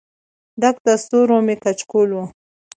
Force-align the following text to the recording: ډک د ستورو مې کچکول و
ډک 0.61 0.75
د 0.85 0.87
ستورو 1.03 1.37
مې 1.45 1.55
کچکول 1.63 2.09
و 2.13 2.17